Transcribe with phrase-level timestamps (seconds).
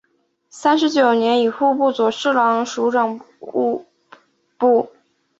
[0.49, 3.85] 三十九年以户部左侍郎署掌部
[4.63, 4.91] 务。